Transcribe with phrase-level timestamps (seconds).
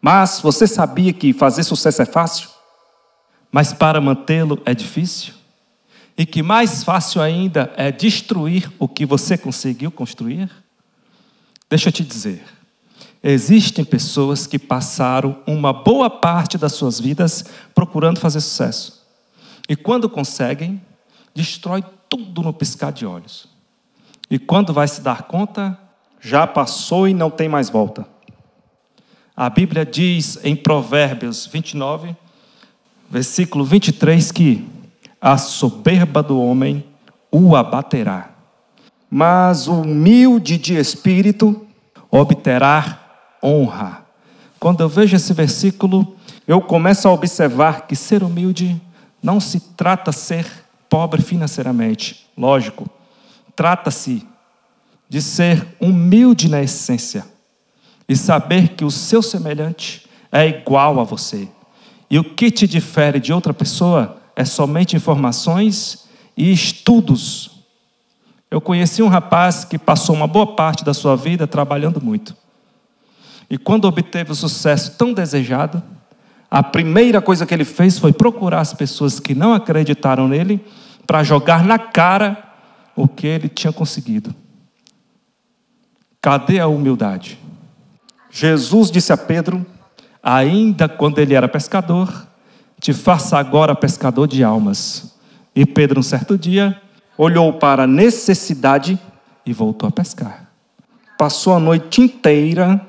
[0.00, 2.48] Mas você sabia que fazer sucesso é fácil?
[3.50, 5.34] Mas para mantê-lo é difícil?
[6.16, 10.50] E que mais fácil ainda é destruir o que você conseguiu construir?
[11.70, 12.44] Deixa eu te dizer.
[13.22, 17.44] Existem pessoas que passaram uma boa parte das suas vidas
[17.74, 19.04] procurando fazer sucesso.
[19.68, 20.80] E quando conseguem,
[21.34, 23.48] destrói tudo no piscar de olhos.
[24.30, 25.78] E quando vai se dar conta,
[26.20, 28.06] já passou e não tem mais volta.
[29.40, 32.16] A Bíblia diz em Provérbios 29,
[33.08, 34.68] versículo 23, que
[35.20, 36.84] a soberba do homem
[37.30, 38.30] o abaterá,
[39.08, 41.64] mas o humilde de espírito
[42.10, 42.98] obterá
[43.40, 44.04] honra.
[44.58, 48.82] Quando eu vejo esse versículo, eu começo a observar que ser humilde
[49.22, 50.50] não se trata ser
[50.88, 52.90] pobre financeiramente, lógico.
[53.54, 54.26] Trata-se
[55.08, 57.37] de ser humilde na essência
[58.08, 61.48] e saber que o seu semelhante é igual a você.
[62.10, 67.50] E o que te difere de outra pessoa é somente informações e estudos.
[68.50, 72.34] Eu conheci um rapaz que passou uma boa parte da sua vida trabalhando muito.
[73.50, 75.82] E quando obteve o sucesso tão desejado,
[76.50, 80.64] a primeira coisa que ele fez foi procurar as pessoas que não acreditaram nele
[81.06, 82.42] para jogar na cara
[82.96, 84.34] o que ele tinha conseguido.
[86.20, 87.38] Cadê a humildade?
[88.30, 89.64] Jesus disse a Pedro,
[90.22, 92.26] ainda quando ele era pescador,
[92.80, 95.16] te faça agora pescador de almas.
[95.54, 96.80] E Pedro, um certo dia,
[97.16, 98.98] olhou para a necessidade
[99.44, 100.48] e voltou a pescar.
[101.18, 102.80] Passou a noite inteira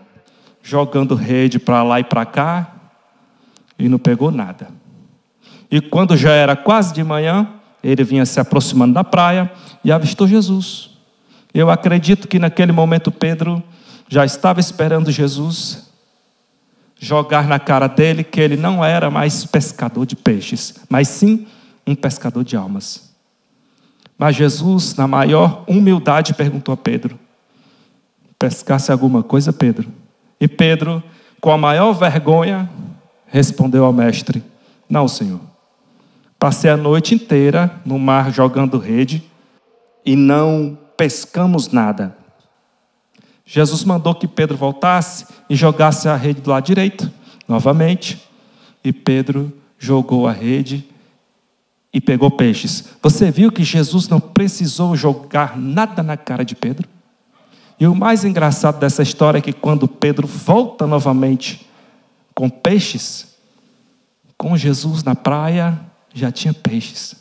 [0.61, 2.75] jogando rede para lá e para cá
[3.77, 4.67] e não pegou nada.
[5.71, 7.47] E quando já era quase de manhã,
[7.83, 9.51] ele vinha se aproximando da praia
[9.83, 10.91] e avistou Jesus.
[11.53, 13.63] Eu acredito que naquele momento Pedro
[14.09, 15.88] já estava esperando Jesus
[16.99, 21.47] jogar na cara dele que ele não era mais pescador de peixes, mas sim
[21.85, 23.13] um pescador de almas.
[24.17, 27.17] Mas Jesus, na maior humildade, perguntou a Pedro:
[28.37, 29.87] Pescasse alguma coisa, Pedro?
[30.41, 31.02] E Pedro,
[31.39, 32.70] com a maior vergonha,
[33.27, 34.43] respondeu ao mestre:
[34.89, 35.39] Não, senhor.
[36.37, 39.23] Passei a noite inteira no mar jogando rede
[40.05, 42.18] e não pescamos nada.
[43.52, 47.11] Jesus mandou que Pedro voltasse e jogasse a rede do lado direito,
[47.48, 48.30] novamente.
[48.83, 50.86] E Pedro jogou a rede
[51.92, 52.89] e pegou peixes.
[53.02, 56.88] Você viu que Jesus não precisou jogar nada na cara de Pedro?
[57.80, 61.67] E o mais engraçado dessa história é que quando Pedro volta novamente
[62.36, 63.30] com peixes,
[64.38, 65.80] com Jesus na praia,
[66.14, 67.15] já tinha peixes.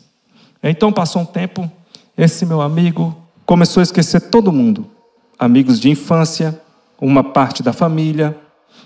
[0.61, 1.69] Então passou um tempo,
[2.15, 4.91] esse meu amigo começou a esquecer todo mundo,
[5.39, 6.61] amigos de infância,
[6.99, 8.37] uma parte da família,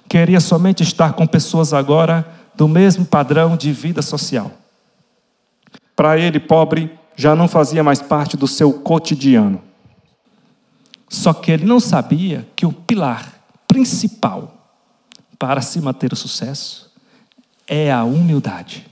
[0.07, 4.51] queria somente estar com pessoas agora do mesmo padrão de vida social.
[5.95, 9.61] Para ele, pobre, já não fazia mais parte do seu cotidiano.
[11.09, 13.33] Só que ele não sabia que o pilar
[13.67, 14.53] principal
[15.37, 16.91] para se manter o sucesso
[17.67, 18.85] é a humildade.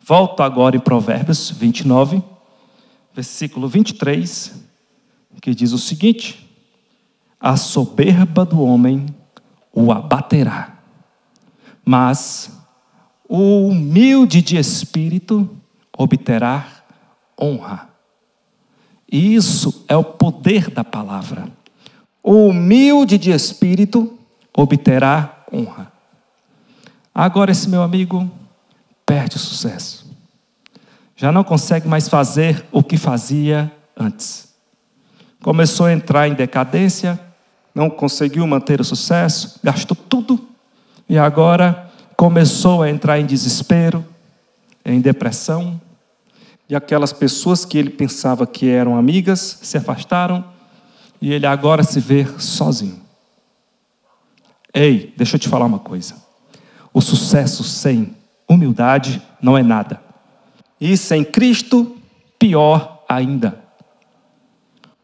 [0.00, 2.22] Volto agora em Provérbios 29,
[3.14, 4.52] versículo 23,
[5.40, 6.43] que diz o seguinte:
[7.40, 9.06] A soberba do homem
[9.72, 10.78] o abaterá,
[11.84, 12.50] mas
[13.28, 15.50] o humilde de espírito
[15.96, 16.66] obterá
[17.40, 17.88] honra.
[19.10, 21.48] Isso é o poder da palavra.
[22.22, 24.18] O humilde de espírito
[24.56, 25.92] obterá honra.
[27.14, 28.30] Agora, esse meu amigo
[29.04, 30.04] perde o sucesso.
[31.16, 34.52] Já não consegue mais fazer o que fazia antes.
[35.40, 37.20] Começou a entrar em decadência,
[37.74, 40.48] não conseguiu manter o sucesso, gastou tudo
[41.08, 44.04] e agora começou a entrar em desespero,
[44.84, 45.80] em depressão,
[46.68, 50.44] e aquelas pessoas que ele pensava que eram amigas se afastaram
[51.20, 53.02] e ele agora se vê sozinho.
[54.72, 56.16] Ei, deixa eu te falar uma coisa.
[56.92, 58.16] O sucesso sem
[58.48, 60.00] humildade não é nada.
[60.80, 61.96] E sem Cristo,
[62.38, 63.58] pior ainda.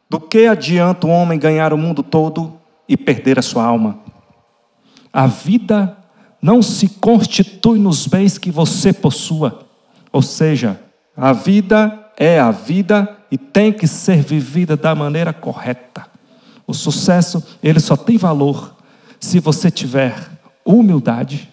[0.08, 2.59] Do que adianta o homem ganhar o mundo todo
[2.90, 4.00] e perder a sua alma?
[5.12, 5.96] A vida
[6.42, 9.66] não se constitui nos bens que você possua,
[10.12, 10.80] ou seja,
[11.16, 16.06] a vida é a vida e tem que ser vivida da maneira correta.
[16.66, 18.74] O sucesso, ele só tem valor
[19.20, 20.30] se você tiver
[20.64, 21.48] humildade,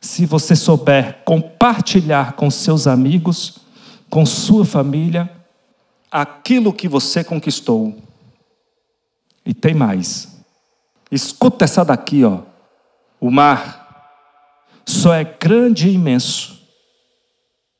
[0.00, 3.58] se você souber compartilhar com seus amigos,
[4.10, 5.30] com sua família,
[6.10, 7.96] aquilo que você conquistou.
[9.46, 10.37] E tem mais.
[11.10, 12.40] Escuta essa daqui, ó.
[13.20, 13.78] O mar
[14.84, 16.58] só é grande e imenso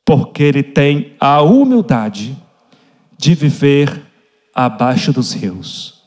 [0.04, 2.36] porque ele tem a humildade
[3.18, 4.06] de viver
[4.54, 5.97] abaixo dos rios.